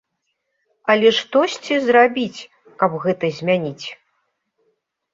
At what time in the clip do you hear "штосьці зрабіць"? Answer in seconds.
1.19-2.47